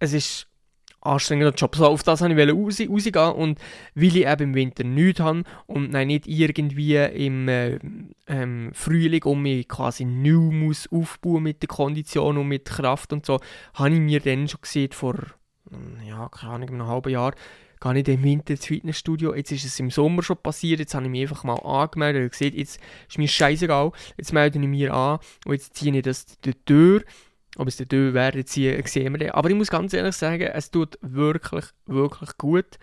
Es 0.00 0.12
ist 0.12 0.48
anstrengender 1.02 1.54
Job. 1.54 1.76
So, 1.76 1.86
auf 1.86 2.02
das 2.02 2.20
wollte 2.20 2.40
ich 2.40 2.52
raus, 2.52 2.80
rausgehen 2.80 3.32
und 3.32 3.58
weil 3.94 4.16
ich 4.16 4.26
eben 4.26 4.42
im 4.42 4.54
Winter 4.54 4.84
nichts 4.84 5.20
habe 5.20 5.44
und 5.66 5.90
nein, 5.90 6.08
nicht 6.08 6.26
irgendwie 6.26 6.96
im 6.96 7.48
äh, 7.48 7.78
ähm, 8.26 8.70
Frühling 8.72 9.22
um 9.24 9.42
mich 9.42 9.68
quasi 9.68 10.04
neu 10.04 10.52
muss 10.52 10.88
aufbauen 10.90 11.42
mit 11.42 11.62
der 11.62 11.68
Kondition 11.68 12.38
und 12.38 12.48
mit 12.48 12.66
Kraft 12.66 13.12
und 13.12 13.26
so, 13.26 13.40
habe 13.74 13.90
ich 13.90 14.00
mir 14.00 14.20
dann 14.20 14.48
schon 14.48 14.60
gesehen 14.60 14.92
vor, 14.92 15.14
hm, 15.70 15.98
ja, 16.06 16.28
keine 16.28 16.52
Ahnung, 16.52 16.68
einem 16.68 16.86
halben 16.86 17.10
Jahr, 17.10 17.34
gehe 17.80 17.98
ich 17.98 18.08
im 18.08 18.22
Winter 18.22 18.52
ins 18.52 18.66
Fitnessstudio. 18.66 19.34
Jetzt 19.34 19.50
ist 19.50 19.64
es 19.64 19.80
im 19.80 19.90
Sommer 19.90 20.22
schon 20.22 20.36
passiert, 20.36 20.80
jetzt 20.80 20.94
habe 20.94 21.04
ich 21.06 21.10
mich 21.10 21.22
einfach 21.22 21.44
mal 21.44 21.56
angemeldet 21.56 22.22
und 22.22 22.30
gesagt, 22.30 22.54
jetzt 22.54 22.80
ist 23.08 23.18
mir 23.18 23.28
scheißegal, 23.28 23.90
jetzt 24.16 24.32
melde 24.32 24.58
ich 24.58 24.66
mich 24.66 24.90
an 24.90 25.18
und 25.44 25.52
jetzt 25.52 25.74
ziehe 25.74 25.94
ich 25.96 26.02
das 26.02 26.26
durch 26.64 27.04
ob 27.56 27.68
es 27.68 27.76
der 27.76 27.86
Dö 27.86 28.14
wäre, 28.14 28.42
sehen 28.46 28.86
wir 29.12 29.18
dann. 29.18 29.30
Aber 29.30 29.50
ich 29.50 29.56
muss 29.56 29.70
ganz 29.70 29.92
ehrlich 29.92 30.16
sagen, 30.16 30.42
es 30.42 30.70
tut 30.70 30.98
wirklich, 31.02 31.66
wirklich 31.86 32.36
gut. 32.38 32.78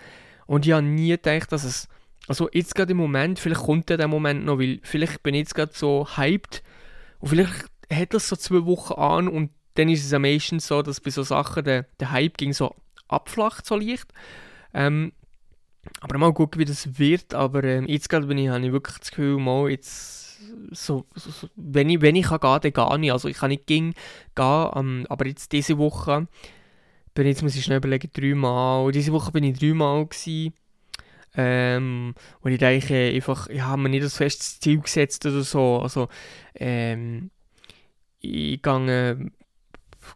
Und 0.46 0.66
ich 0.66 0.72
habe 0.72 0.84
nie 0.84 1.10
gedacht, 1.10 1.52
dass 1.52 1.64
es. 1.64 1.88
Also 2.28 2.48
jetzt 2.52 2.76
gerade 2.76 2.92
im 2.92 2.98
Moment, 2.98 3.40
vielleicht 3.40 3.62
kommt 3.62 3.90
der 3.90 4.08
Moment 4.08 4.46
noch, 4.46 4.60
weil 4.60 4.80
vielleicht 4.84 5.24
bin 5.24 5.34
ich 5.34 5.40
jetzt 5.40 5.56
gerade 5.56 5.72
so 5.74 6.08
hyped 6.16 6.62
und 7.20 7.30
vielleicht 7.30 7.66
hat 7.92 8.14
das 8.14 8.28
so 8.28 8.36
zwei 8.36 8.66
Wochen 8.66 8.94
an 8.94 9.28
und 9.28 9.50
dann 9.76 9.90
ist 9.90 10.06
es 10.06 10.14
am 10.14 10.22
meisten 10.24 10.60
so, 10.60 10.84
dass 10.84 11.02
bei 11.02 11.10
so 11.10 11.24
Sachen 11.24 11.64
der, 11.64 11.88
der 12.00 12.12
Hype 12.12 12.38
ging 12.38 12.54
so 12.54 12.76
abflacht 13.08 13.66
so 13.66 13.78
leicht. 13.78 14.14
Ähm, 14.74 15.14
aber 16.02 16.18
mal 16.18 16.34
gucken, 16.34 16.60
wie 16.60 16.66
das 16.66 17.00
wird. 17.00 17.34
Aber 17.34 17.64
ähm, 17.64 17.88
jetzt 17.88 18.10
gerade 18.10 18.28
bin 18.28 18.38
ich, 18.38 18.50
habe 18.50 18.66
ich 18.66 18.72
wirklich 18.72 18.98
das 18.98 19.10
Gefühl, 19.10 19.38
mal 19.38 19.70
jetzt 19.70 20.29
so, 20.72 21.06
so, 21.16 21.32
so, 21.32 21.50
wenn, 21.56 21.90
ich, 21.90 22.02
wenn 22.02 22.16
ich 22.16 22.28
kann 22.28 22.40
gehen, 22.40 22.74
dann 22.74 23.02
gehe 23.02 23.06
ich. 23.08 23.12
Also 23.12 23.28
ich 23.28 23.38
kann 23.38 23.50
nicht 23.50 23.68
gehen, 23.68 23.94
ähm, 24.38 25.06
aber 25.10 25.28
jetzt 25.28 25.52
diese 25.52 25.78
Woche 25.78 26.28
bin 27.14 27.28
jetzt 27.28 27.44
muss 27.44 27.56
ich 27.56 27.64
schnell 27.66 27.78
überlegen, 27.78 28.10
dreimal. 28.14 28.92
Diese 28.92 29.12
Woche 29.12 29.32
bin 29.32 29.44
ich 29.44 29.60
dreimal 29.60 30.06
gewesen. 30.06 30.54
Ähm, 31.36 32.16
und 32.42 32.52
ich 32.52 32.60
denke 32.60 33.12
einfach, 33.14 33.48
ich 33.48 33.62
habe 33.62 33.82
mir 33.82 33.90
nicht 33.90 34.04
das 34.04 34.18
festes 34.18 34.60
Ziel 34.60 34.80
gesetzt 34.80 35.26
oder 35.26 35.44
so. 35.44 35.80
Also, 35.80 36.08
ähm, 36.56 37.30
ich 38.20 38.62
gehe, 38.62 39.32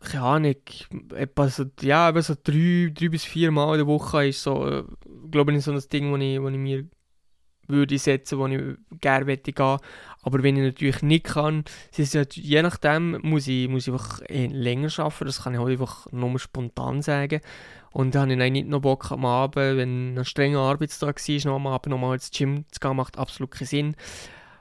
keine 0.02 0.24
Ahnung, 0.24 0.56
etwa 1.14 1.50
so, 1.50 1.66
ja, 1.82 2.10
etwa 2.10 2.22
so 2.22 2.36
drei, 2.42 2.92
drei 2.94 3.10
bis 3.10 3.26
vier 3.26 3.52
Mal 3.52 3.74
in 3.74 3.80
der 3.80 3.88
Woche 3.88 4.28
ist 4.28 4.42
so, 4.42 4.68
äh, 4.68 4.84
glaube 5.30 5.54
ich, 5.54 5.64
so 5.64 5.72
ein 5.72 5.82
Ding, 5.92 6.12
wo 6.12 6.18
ich, 6.18 6.42
wo 6.42 6.50
ich 6.50 6.58
mir 6.58 6.88
würde 7.68 7.98
setzen, 7.98 8.40
wo 8.40 8.48
ich 8.48 8.62
gerne 9.00 9.38
gehen. 9.38 9.78
Aber 10.24 10.42
wenn 10.42 10.58
ich 10.58 10.64
natürlich 10.64 11.02
nicht 11.02 11.26
kann, 11.26 11.64
ist 11.96 12.14
ja, 12.14 12.24
je 12.32 12.62
nachdem 12.62 13.20
muss 13.22 13.48
ich, 13.48 13.68
muss 13.68 13.88
ich 13.88 13.94
einfach 13.94 14.22
länger 14.30 14.90
arbeiten. 14.98 15.26
Das 15.26 15.44
kann 15.44 15.54
ich 15.54 15.60
halt 15.60 15.72
einfach 15.72 16.12
nur 16.12 16.40
spontan 16.40 17.02
sagen. 17.02 17.42
Und 17.92 18.16
dann 18.16 18.32
habe 18.32 18.46
ich 18.46 18.52
nicht 18.52 18.68
noch 18.68 18.82
Bock 18.82 19.12
am 19.12 19.26
Abend, 19.26 19.78
wenn 19.78 20.18
ein 20.18 20.26
strenger 20.26 20.60
Arbeitstag 20.60 21.20
war, 21.20 21.46
noch 21.46 21.56
am 21.56 21.68
Abend 21.68 21.92
nochmal 21.92 22.16
ins 22.16 22.32
Gym 22.32 22.66
zu 22.72 22.80
gehen, 22.80 22.96
macht 22.96 23.20
absolut 23.20 23.52
keinen 23.52 23.68
Sinn. 23.68 23.96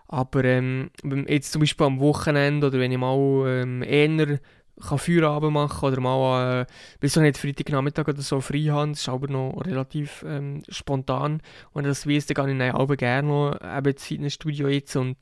Aber 0.09 0.45
ähm, 0.45 0.90
jetzt 1.26 1.52
zum 1.52 1.61
Beispiel 1.61 1.87
am 1.87 2.00
Wochenende 2.00 2.66
oder 2.66 2.78
wenn 2.78 2.92
ich 2.92 2.99
mal 2.99 3.47
ähm, 3.47 3.83
eher 3.83 4.38
kann 4.81 4.99
Feierabend 4.99 5.52
machen 5.52 5.87
oder 5.87 6.00
mal 6.00 6.62
äh, 6.62 6.66
bis 7.00 7.16
nicht 7.16 7.38
Freitagnachmittag 7.38 8.09
oder 8.09 8.23
so 8.23 8.40
frei 8.40 8.64
haben. 8.71 8.92
Das 8.92 9.02
ist 9.02 9.09
aber 9.09 9.28
noch 9.28 9.62
relativ 9.64 10.25
ähm, 10.26 10.62
spontan. 10.69 11.40
Und 11.73 11.85
das 11.85 12.07
weiss, 12.07 12.26
dann 12.26 12.59
gehe 12.59 12.69
ich 12.69 12.75
auch 12.75 12.97
gerne 12.97 13.28
noch 13.28 13.54
eben 13.54 13.92
ins 13.92 14.04
Fitnessstudio 14.04 14.69
jetzt 14.69 14.97
und 14.97 15.16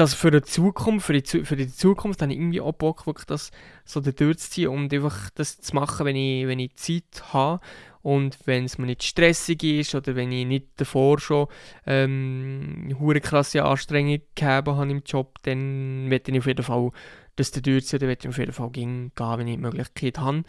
das 0.00 0.14
für 0.14 0.30
die 0.30 0.40
Zukunft, 0.40 1.06
für 1.06 1.12
die, 1.12 1.44
für 1.44 1.56
die 1.56 1.70
Zukunft 1.70 2.22
habe 2.22 2.32
ich 2.32 2.38
irgendwie 2.38 2.62
auch 2.62 2.72
Bock, 2.72 3.06
wirklich 3.06 3.26
das 3.26 3.50
so 3.84 4.00
durchzuziehen 4.00 4.68
und 4.68 4.92
einfach 4.94 5.28
das 5.34 5.60
zu 5.60 5.74
machen, 5.74 6.06
wenn 6.06 6.16
ich, 6.16 6.46
wenn 6.46 6.58
ich 6.58 6.74
Zeit 6.76 7.34
habe 7.34 7.60
und 8.00 8.38
wenn 8.46 8.64
es 8.64 8.78
mir 8.78 8.86
nicht 8.86 9.02
stressig 9.02 9.62
ist 9.62 9.94
oder 9.94 10.16
wenn 10.16 10.32
ich 10.32 10.46
nicht 10.46 10.68
davor 10.76 11.20
schon 11.20 11.48
ähm, 11.86 12.96
eine 12.98 13.20
krasse 13.20 13.62
Anstrengung 13.62 14.22
gehabt 14.34 14.68
habe 14.68 14.90
im 14.90 15.02
Job, 15.04 15.38
dann 15.42 16.08
werde 16.08 16.32
ich 16.32 16.38
auf 16.38 16.46
jeden 16.46 16.62
Fall 16.62 16.90
das 17.36 17.50
durchziehen, 17.50 17.98
dann 17.98 18.08
werde 18.08 18.20
ich 18.22 18.28
auf 18.28 18.38
jeden 18.38 18.52
Fall 18.52 18.70
gehen, 18.70 19.12
wenn 19.14 19.48
ich 19.48 19.56
die 19.56 19.60
Möglichkeit 19.60 20.18
habe. 20.18 20.44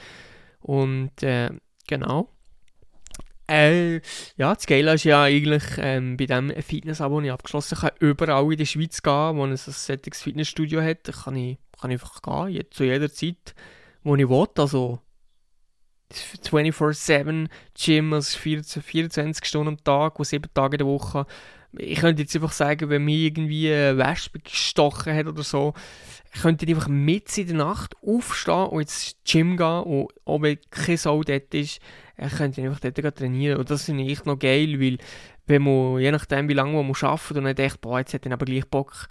Und 0.62 1.24
äh, 1.24 1.50
genau. 1.88 2.30
Äh, 3.52 3.96
ja, 4.38 4.56
das 4.56 4.66
Geile 4.66 4.94
ist 4.94 5.04
ja 5.04 5.24
eigentlich 5.24 5.64
ähm, 5.78 6.16
bei 6.16 6.26
dem 6.26 6.52
Fitness-Abo, 6.52 7.20
das 7.20 7.26
ich 7.26 7.32
abgeschlossen 7.34 7.82
habe, 7.82 7.96
überall 8.00 8.50
in 8.50 8.58
der 8.58 8.66
Schweiz 8.66 9.04
gehen, 9.04 9.36
wo 9.36 9.46
es 9.48 9.68
ein 9.68 9.74
solches 9.74 10.22
Fitnessstudio 10.22 10.82
hat. 10.82 11.04
Kann 11.04 11.36
ich, 11.36 11.58
kann 11.78 11.92
ich 11.92 12.02
einfach 12.02 12.22
gehen, 12.22 12.64
zu 12.72 12.86
jeder 12.86 13.12
Zeit, 13.12 13.54
wo 14.04 14.16
ich 14.16 14.30
will. 14.30 14.48
Also 14.58 15.00
24-7 16.14 17.50
Gym, 17.78 18.14
also 18.14 18.40
24 18.40 19.46
Stunden 19.46 19.68
am 19.68 19.84
Tag, 19.84 20.18
wo 20.18 20.24
7 20.24 20.50
Tage 20.54 20.76
in 20.76 20.78
der 20.78 20.88
Woche. 20.88 21.26
Ich 21.78 22.00
könnte 22.00 22.22
jetzt 22.22 22.36
einfach 22.36 22.54
sagen, 22.54 22.90
wenn 22.90 23.04
mir 23.04 23.18
irgendwie 23.18 23.74
eine 23.74 23.98
Wespe 23.98 24.40
gestochen 24.40 25.14
hat 25.14 25.28
oder 25.28 25.44
so, 25.44 25.74
ich 26.34 26.42
könnte 26.42 26.66
einfach 26.68 26.88
mit 26.88 27.38
in 27.38 27.48
der 27.48 27.58
Nacht 27.58 27.96
aufstehen 28.02 28.68
und 28.68 28.82
ins 28.82 29.18
Gym 29.26 29.58
gehen 29.58 29.84
und 29.84 30.08
ob 30.24 30.46
kein 30.70 30.98
Sau 30.98 31.22
dort 31.24 31.54
ist, 31.54 31.82
ich 32.26 32.34
könnte 32.34 32.62
einfach 32.62 32.80
dort 32.80 33.18
trainieren. 33.18 33.60
Und 33.60 33.70
das 33.70 33.86
finde 33.86 34.04
ich 34.04 34.12
echt 34.12 34.26
noch 34.26 34.40
geil, 34.40 34.80
weil 34.80 34.98
wenn 35.48 35.64
man, 35.64 36.00
je 36.00 36.12
nachdem 36.12 36.48
wie 36.50 36.54
lange 36.54 36.72
man 36.72 36.92
arbeitet 36.92 37.38
und 37.38 37.44
dann 37.44 37.56
denkt, 37.56 37.82
boah, 37.82 38.00
jetzt 38.00 38.14
hat 38.14 38.26
er 38.26 38.34
aber 38.34 38.46
gleich 38.46 38.68
Bock, 38.68 39.08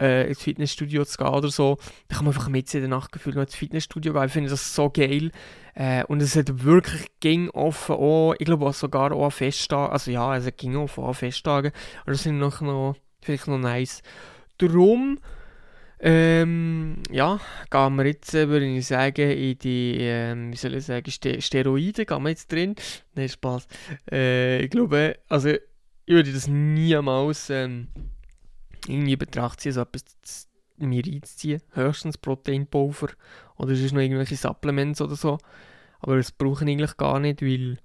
äh, 0.00 0.28
ins 0.28 0.42
Fitnessstudio 0.42 1.04
zu 1.04 1.18
gehen 1.18 1.28
oder 1.28 1.48
so, 1.48 1.78
dann 2.08 2.18
kann 2.18 2.24
man 2.26 2.34
einfach 2.34 2.48
mit 2.48 2.72
in 2.74 2.80
der 2.80 2.88
Nacht 2.88 3.12
gefühlt 3.12 3.36
ins 3.36 3.54
Fitnessstudio 3.54 4.12
gehen. 4.12 4.24
Ich 4.24 4.32
finde 4.32 4.50
das 4.50 4.74
so 4.74 4.90
geil. 4.90 5.30
Äh, 5.74 6.04
und 6.04 6.22
es 6.22 6.36
hat 6.36 6.64
wirklich 6.64 7.06
ging 7.20 7.50
offen 7.50 7.96
auch, 7.96 8.34
ich 8.38 8.46
glaube 8.46 8.66
auch 8.66 8.74
sogar 8.74 9.12
auch 9.12 9.32
an 9.40 9.90
also 9.90 10.10
ja, 10.10 10.36
es 10.36 10.48
ging 10.56 10.76
offen 10.76 11.04
an 11.04 11.14
Festtagen. 11.14 11.72
Und 12.04 12.12
das 12.12 12.22
sind 12.22 12.38
noch, 12.38 12.60
noch, 12.60 12.96
vielleicht 13.22 13.48
noch 13.48 13.58
nice. 13.58 14.02
Darum, 14.58 15.18
ähm, 15.98 17.02
ja, 17.10 17.40
gehen 17.70 17.96
wir 17.96 18.06
jetzt, 18.06 18.34
äh, 18.34 18.48
würde 18.48 18.66
ich 18.66 18.86
sagen, 18.86 19.30
in 19.30 19.58
die, 19.58 19.96
ähm, 20.00 20.52
wie 20.52 20.56
soll 20.56 20.74
ich 20.74 20.84
sagen, 20.84 21.10
Ste 21.10 21.40
Steroide, 21.40 22.04
gehen 22.04 22.22
wir 22.22 22.30
jetzt 22.30 22.52
drin. 22.52 22.74
Nein, 23.14 23.28
Spaß. 23.28 23.66
Äh, 24.10 24.62
ich 24.62 24.70
glaube, 24.70 25.18
also, 25.28 25.50
ich 25.50 26.14
würde 26.14 26.32
das 26.32 26.48
niemals 26.48 27.50
ähm, 27.50 27.88
irgendwie 28.86 29.16
betrachten, 29.16 29.72
so 29.72 29.80
etwas 29.80 30.48
mir 30.78 31.04
reinzuziehen. 31.04 31.62
Höchstens 31.72 32.18
Proteinpulver 32.18 33.08
oder 33.56 33.74
sonst 33.74 33.92
noch 33.92 34.00
irgendwelche 34.00 34.36
Supplements 34.36 35.00
oder 35.00 35.16
so. 35.16 35.38
Aber 36.00 36.16
das 36.16 36.32
ich 36.64 36.68
eigentlich 36.68 36.96
gar 36.96 37.18
nicht, 37.18 37.42
weil. 37.42 37.78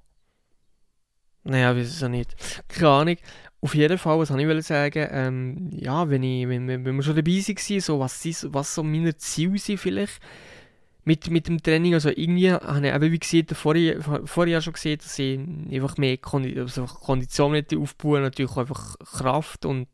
Naja, 1.44 1.76
wieso 1.76 2.08
nicht? 2.08 2.36
Keine 2.68 2.90
Ahnung. 2.90 3.18
Auf 3.64 3.76
jeden 3.76 4.00
Fall, 4.00 4.18
was 4.18 4.32
wollte 4.32 4.58
ich 4.58 4.66
sagen, 4.66 5.08
ähm, 5.12 5.70
ja, 5.72 6.10
wenn, 6.10 6.24
ich, 6.24 6.48
wenn, 6.48 6.68
wenn 6.68 6.96
wir 6.96 7.04
schon 7.04 7.16
dabei 7.16 7.32
waren, 7.32 7.80
so, 7.80 8.00
was, 8.00 8.54
was 8.54 8.76
so 8.76 8.82
meine 8.84 9.16
Ziele 9.18 9.60
sind 9.60 9.80
vielleicht 9.80 10.20
mit, 11.04 11.30
mit 11.30 11.48
dem 11.48 11.62
Training, 11.62 11.94
also 11.94 12.10
irgendwie 12.10 12.52
habe 12.52 12.88
ich 12.88 12.94
eben, 12.94 13.12
wie 13.12 13.20
gesagt, 13.20 13.56
vorher, 13.56 14.02
vorher 14.26 14.62
schon 14.62 14.74
gesehen, 14.74 15.00
dass 15.00 15.18
ich 15.18 15.40
einfach 15.72 15.98
mehr 15.98 16.18
Kondi 16.18 16.60
also 16.60 16.86
Kondition 16.86 17.64
aufbauen 17.76 18.22
natürlich 18.22 18.56
einfach 18.56 18.98
Kraft 19.00 19.66
und 19.66 19.88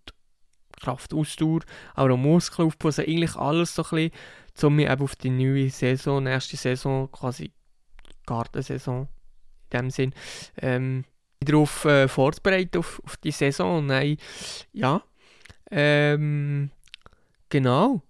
Kraftausdauer, 0.81 1.61
aber 1.95 2.13
auch 2.13 2.17
Muskeln 2.17 2.67
aufbauen, 2.67 2.89
also 2.89 3.01
eigentlich 3.01 3.35
alles 3.35 3.75
so 3.75 3.83
ein 3.83 4.11
bisschen, 4.53 4.67
um 4.67 4.75
mich 4.75 4.89
eben 4.89 5.01
auf 5.01 5.15
die 5.15 5.29
neue 5.29 5.69
Saison, 5.69 6.23
nächste 6.23 6.57
Saison, 6.57 7.11
quasi 7.11 7.51
Gartensaison 8.25 9.07
in 9.71 9.79
dem 9.79 9.89
Sinn, 9.89 10.13
ähm, 10.57 11.05
darauf 11.39 11.85
äh, 11.85 12.07
vorzubereiten, 12.07 12.79
auf, 12.79 13.01
auf 13.05 13.17
die 13.17 13.31
Saison. 13.31 13.89
Und 13.89 14.17
ja, 14.73 15.01
ähm, 15.71 16.71
genau. 17.49 18.01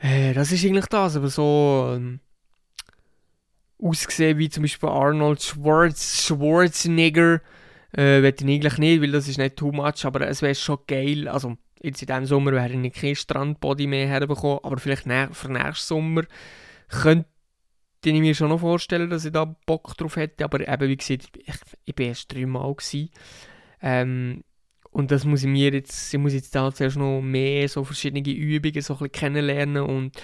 Äh, 0.00 0.32
das 0.34 0.52
ist 0.52 0.64
eigentlich 0.64 0.86
das, 0.86 1.16
aber 1.16 1.28
so 1.28 1.92
ähm, 1.94 2.20
ausgesehen 3.82 4.38
wie 4.38 4.48
zum 4.48 4.62
Beispiel 4.62 4.88
Arnold 4.88 5.42
Schwarz, 5.42 6.24
Schwarzenegger, 6.24 7.40
äh, 7.92 8.22
werde 8.22 8.44
ich 8.44 8.44
eigentlich 8.44 8.78
nicht, 8.78 9.02
weil 9.02 9.12
das 9.12 9.28
ist 9.28 9.38
nicht 9.38 9.56
too 9.56 9.72
much, 9.72 10.04
aber 10.04 10.26
es 10.28 10.42
wäre 10.42 10.54
schon 10.54 10.78
geil, 10.86 11.28
also 11.28 11.56
jetzt 11.82 12.02
in 12.02 12.06
diesem 12.06 12.26
Sommer 12.26 12.52
wäre 12.52 12.72
ich 12.72 12.92
kein 12.92 13.16
Strandbody 13.16 13.86
mehr 13.86 14.06
herbekommen, 14.06 14.60
aber 14.62 14.78
vielleicht 14.78 15.04
für 15.04 15.52
nächsten 15.52 15.74
Sommer 15.74 16.22
könnte 16.88 17.28
den 18.04 18.16
ich 18.16 18.20
mir 18.20 18.34
schon 18.34 18.48
noch 18.48 18.60
vorstellen, 18.60 19.10
dass 19.10 19.24
ich 19.24 19.32
da 19.32 19.44
Bock 19.44 19.96
drauf 19.96 20.16
hätte. 20.16 20.44
Aber 20.44 20.60
eben, 20.60 20.88
wie 20.88 20.96
gesagt, 20.96 21.36
ich, 21.36 21.54
ich 21.84 21.94
bin 21.94 22.08
erst 22.08 22.32
dreimal. 22.32 22.76
Ähm, 23.82 24.44
und 24.90 25.10
das 25.10 25.24
muss 25.24 25.42
ich 25.42 25.48
mir 25.48 25.72
jetzt, 25.72 26.12
ich 26.12 26.20
muss 26.20 26.32
jetzt 26.32 26.54
da 26.54 26.72
zuerst 26.72 26.96
noch 26.96 27.20
mehr 27.20 27.68
so 27.68 27.84
verschiedene 27.84 28.28
Übungen 28.28 28.80
so 28.80 28.98
ein 28.98 29.12
kennenlernen 29.12 29.82
und 29.82 30.16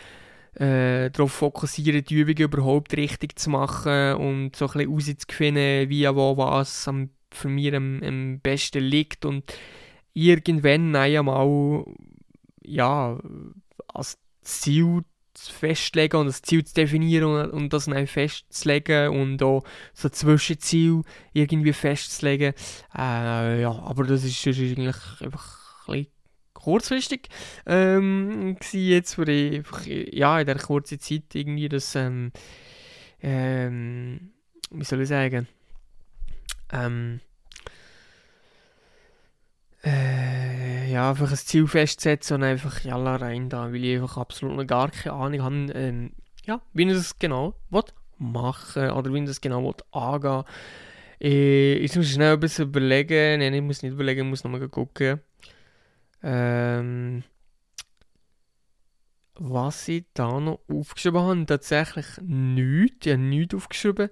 äh, 0.55 1.11
darauf 1.11 1.33
fokussieren, 1.33 2.05
die 2.05 2.15
Übungen 2.15 2.39
überhaupt 2.39 2.97
richtig 2.97 3.39
zu 3.39 3.51
machen 3.51 4.15
und 4.15 4.57
so 4.57 4.67
ein 4.67 4.73
bisschen 4.73 5.17
rauszufinden, 5.17 5.91
wie, 5.91 6.09
wo, 6.09 6.37
was 6.37 6.89
am, 6.89 7.11
für 7.33 7.49
mich 7.49 7.75
am, 7.75 8.03
am 8.03 8.41
besten 8.41 8.83
liegt 8.83 9.25
und 9.25 9.45
irgendwann 10.13 10.95
einmal 10.97 11.85
ja, 12.63 13.19
als 13.89 14.19
Ziel 14.43 15.03
festzulegen 15.39 16.21
und 16.21 16.27
das 16.27 16.43
Ziel 16.43 16.65
zu 16.65 16.75
definieren 16.75 17.25
und, 17.25 17.51
und 17.51 17.73
das 17.73 17.87
dann 17.87 18.07
festzulegen 18.07 19.09
und 19.09 19.43
auch 19.43 19.65
so 19.93 20.09
Zwischenziel 20.09 21.03
irgendwie 21.33 21.73
festzulegen. 21.73 22.55
Äh, 22.97 23.61
ja, 23.63 23.71
aber 23.71 24.05
das 24.05 24.25
ist, 24.25 24.47
ist 24.47 24.59
eigentlich 24.59 24.97
einfach 25.21 25.89
ein 25.89 25.95
bisschen 25.95 26.15
kurzfristig 26.53 27.29
ähm, 27.67 28.57
jetzt, 28.73 29.19
wo 29.19 29.23
ich 29.23 29.57
einfach, 29.57 29.85
ja, 29.87 30.41
in 30.41 30.47
der 30.47 30.59
kurzen 30.59 30.99
Zeit 30.99 31.35
irgendwie 31.35 31.69
das, 31.69 31.95
ähm, 31.95 32.33
ähm, 33.23 34.31
wie 34.71 34.85
soll 34.85 35.03
ich 35.03 35.09
sagen, 35.09 35.47
ähm, 36.73 37.21
äh, 39.83 40.24
ja, 40.95 41.11
einfach 41.11 41.31
ein 41.31 41.37
Ziel 41.37 41.67
festsetzen 41.67 42.37
und 42.37 42.45
einfach 42.45 42.81
jalla 42.85 43.17
rein 43.17 43.49
da, 43.49 43.73
weil 43.73 43.85
ich 43.85 43.97
einfach 43.97 44.17
absolut 44.17 44.57
noch 44.57 44.67
gar 44.67 44.91
keine 44.91 45.15
Ahnung 45.17 45.43
habe, 45.43 45.73
ähm, 45.75 46.13
ja, 46.45 46.61
wie 46.73 46.85
ich 46.85 46.93
das 46.93 47.19
genau 47.19 47.55
machen 48.19 48.91
oder 48.91 49.13
wie 49.13 49.19
ich 49.19 49.27
das 49.27 49.41
genau 49.41 49.75
angehen 49.91 50.45
äh, 51.21 51.75
Ich 51.75 51.97
muss 51.97 52.09
schnell 52.09 52.35
ein 52.35 52.41
bisschen 52.41 52.69
überlegen, 52.69 53.41
nein, 53.41 53.55
ich 53.55 53.63
muss 53.63 53.83
nicht 53.83 53.93
überlegen, 53.93 54.27
ich 54.27 54.31
muss 54.31 54.45
nochmal 54.45 54.69
gucken. 54.69 55.21
Ähm, 56.23 57.25
was 59.35 59.89
ich 59.89 60.05
da 60.15 60.39
noch 60.39 60.61
aufgeschrieben 60.69 61.23
habe, 61.23 61.45
tatsächlich 61.47 62.07
nichts, 62.23 63.07
ich 63.07 63.13
habe 63.13 63.23
nichts 63.23 63.55
aufgeschrieben. 63.55 64.11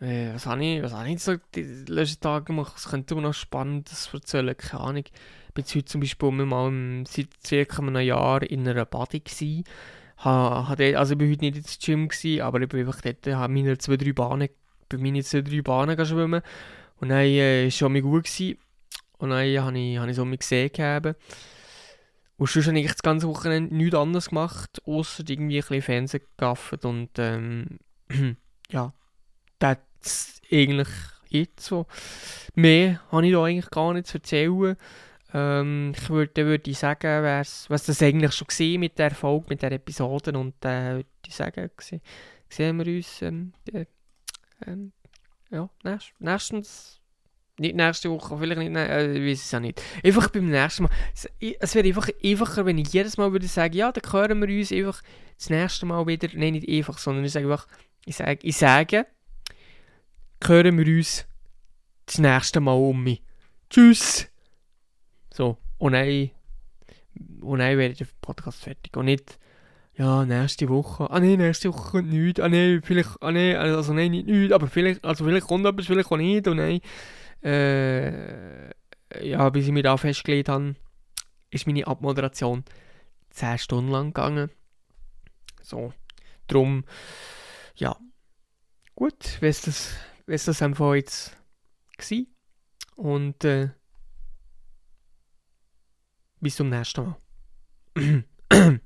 Äh, 0.00 0.34
was 0.34 0.46
habe 0.46 0.64
ich, 0.64 0.82
was 0.82 0.92
habe 0.92 1.08
ich 1.10 1.20
so 1.20 1.36
die 1.54 1.62
letzten 1.88 2.20
Tage 2.20 2.46
gemacht? 2.46 2.74
Das 2.76 2.88
könnte 2.88 3.16
noch 3.16 3.34
Spannendes 3.34 4.08
erzählen, 4.12 4.56
keine 4.56 4.82
Ahnung. 4.82 5.04
Ich 5.06 5.54
bin 5.54 5.64
heute 5.64 5.84
zum 5.84 6.00
Beispiel 6.00 6.30
mal 6.30 6.68
im, 6.68 7.04
seit 7.06 7.28
circa 7.44 7.82
einem 7.82 8.00
Jahr 8.00 8.42
in 8.42 8.68
einer 8.68 8.84
Body 8.84 9.20
gewesen. 9.20 9.64
ha, 10.18 10.68
ha 10.68 10.76
dort, 10.76 10.94
also 10.94 11.14
ich 11.14 11.20
war 11.20 11.28
heute 11.28 11.44
nicht 11.44 11.56
ins 11.56 11.78
Gym, 11.80 12.08
gewesen, 12.08 12.42
aber 12.42 12.60
ich 12.60 12.68
bin 12.68 12.80
einfach 12.80 13.00
dort, 13.00 13.26
habe 13.26 13.52
meine 13.52 13.76
zwei, 13.78 13.96
drei 13.96 14.12
Bahnen, 14.12 14.48
bei 14.88 14.98
meinen 14.98 15.22
zwei, 15.22 15.40
drei 15.42 15.62
Bahnen 15.62 16.06
schwimmen. 16.06 16.42
Und 17.00 17.08
dann 17.10 17.18
äh, 17.18 17.66
es 17.66 17.76
schon 17.76 18.00
gut. 18.00 18.24
Gewesen. 18.24 18.58
Und 19.18 19.30
dann 19.30 19.38
habe 19.38 19.78
ich, 19.78 19.98
habe 19.98 20.10
ich 20.10 20.16
so 20.16 20.24
mich 20.24 20.40
gesehen. 20.40 20.70
Gehabt. 20.72 21.16
Und 22.36 22.48
sonst 22.48 22.68
habe 22.68 22.78
ich 22.78 22.86
das 22.86 23.02
ganze 23.02 23.26
Wochenende 23.26 23.74
nichts 23.74 23.96
anderes 23.96 24.28
gemacht, 24.28 24.80
außer 24.86 25.24
irgendwie 25.28 25.56
ein 25.56 25.60
bisschen 25.60 25.82
Fernsehen 25.82 26.22
gegaffert 26.36 26.84
und 26.84 27.10
ähm, 27.18 27.80
ja, 28.70 28.92
ist 29.60 29.87
eigentlich 30.50 30.88
jetzt 31.28 31.64
so. 31.64 31.86
Mehr 32.54 33.00
habe 33.10 33.26
ich 33.26 33.32
da 33.32 33.44
eigentlich 33.44 33.70
gar 33.70 33.92
nicht 33.92 34.06
zu 34.06 34.18
erzählen. 34.18 34.76
Ähm, 35.34 35.92
ich 35.94 36.08
würde, 36.08 36.46
würde 36.46 36.74
sagen, 36.74 37.22
was 37.68 37.84
das 37.84 38.02
eigentlich 38.02 38.32
schon 38.32 38.46
gesehen 38.46 38.80
mit 38.80 38.98
der 38.98 39.10
Folge, 39.10 39.46
mit 39.50 39.62
der 39.62 39.72
Episode 39.72 40.38
und 40.38 40.64
äh, 40.64 40.96
würde 40.96 41.08
ich 41.26 41.34
sagen, 41.34 41.70
sehen 42.48 42.78
wir 42.78 42.96
uns 42.96 43.22
ähm, 43.22 43.52
äh, 43.72 43.84
ähm, 44.66 44.92
ja, 45.50 45.68
nächst, 45.84 46.12
nächstens 46.18 47.00
nicht 47.58 47.74
nächste 47.74 48.10
Woche, 48.10 48.38
vielleicht 48.38 48.58
nicht, 48.58 48.76
äh, 48.76 49.12
ich 49.12 49.30
weiß 49.30 49.44
es 49.44 49.54
auch 49.54 49.60
nicht. 49.60 49.82
Einfach 50.04 50.30
beim 50.30 50.46
nächsten 50.46 50.84
Mal. 50.84 50.92
Es, 51.12 51.28
es 51.60 51.74
wäre 51.74 51.88
einfach 51.88 52.08
einfacher, 52.24 52.64
wenn 52.64 52.78
ich 52.78 52.92
jedes 52.92 53.16
Mal 53.16 53.32
würde 53.32 53.48
sagen, 53.48 53.74
ja, 53.74 53.90
dann 53.90 54.12
hören 54.12 54.40
wir 54.40 54.58
uns 54.58 54.72
einfach 54.72 55.02
das 55.36 55.50
nächste 55.50 55.86
Mal 55.86 56.06
wieder. 56.06 56.28
Nein, 56.34 56.52
nicht 56.54 56.68
einfach, 56.68 56.98
sondern 56.98 57.24
ich 57.24 57.32
sage 57.32 57.50
einfach, 57.50 57.66
ich 58.06 58.16
sage, 58.16 58.38
ich 58.42 58.56
sage 58.56 59.06
hören 60.44 60.78
wir 60.78 60.96
uns 60.96 61.26
das 62.06 62.18
nächste 62.18 62.60
Mal 62.60 62.72
um 62.72 63.04
mich. 63.04 63.22
Tschüss! 63.70 64.28
So, 65.32 65.58
und 65.78 65.92
dann, 65.92 66.30
und 67.40 67.58
dann 67.58 67.78
wäre 67.78 67.92
der 67.92 68.06
Podcast 68.20 68.62
fertig. 68.62 68.96
Und 68.96 69.06
nicht, 69.06 69.38
ja, 69.94 70.24
nächste 70.24 70.68
Woche. 70.68 71.10
Ah 71.10 71.20
nein, 71.20 71.38
nächste 71.38 71.72
Woche 71.72 71.90
kommt 71.90 72.12
nichts. 72.12 72.40
Ah 72.40 72.48
nein, 72.48 72.80
vielleicht, 72.82 73.20
ah 73.20 73.32
nein, 73.32 73.56
also 73.56 73.92
nein, 73.92 74.12
nicht 74.12 74.26
nichts, 74.26 74.52
aber 74.52 74.68
vielleicht, 74.68 75.04
also 75.04 75.24
vielleicht 75.24 75.46
kommt 75.46 75.66
etwas, 75.66 75.86
vielleicht 75.86 76.10
auch 76.10 76.16
nicht. 76.16 76.46
Und 76.46 76.58
nein, 76.58 76.80
äh, 77.42 78.70
ja, 79.22 79.48
bis 79.50 79.66
ich 79.66 79.72
mich 79.72 79.82
da 79.82 79.96
festgelegt 79.96 80.48
habe, 80.48 80.76
ist 81.50 81.66
meine 81.66 81.86
Abmoderation 81.86 82.64
10 83.30 83.58
Stunden 83.58 83.90
lang 83.90 84.12
gegangen. 84.12 84.50
So, 85.62 85.92
drum, 86.46 86.84
ja, 87.76 87.96
gut, 88.94 89.38
wenn 89.40 89.50
es 89.50 89.62
das 89.62 89.96
ist 90.28 90.48
das 90.48 90.62
einfach 90.62 90.94
jetzt 90.94 91.36
gewesen. 91.96 92.34
Und 92.96 93.44
äh, 93.44 93.70
bis 96.40 96.56
zum 96.56 96.68
nächsten 96.68 97.04
Mal. 97.94 98.20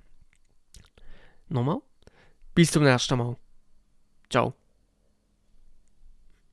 Nochmal. 1.49 1.81
Bis 2.55 2.71
zum 2.71 2.85
nächsten 2.85 3.19
Mal. 3.19 3.37
Ciao. 4.31 4.55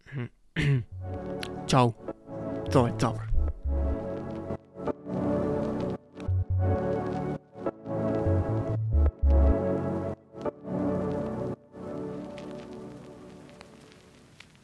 Ciao. 1.68 1.96
So, 2.70 2.88
jetzt 2.88 3.04
aber. 3.04 3.29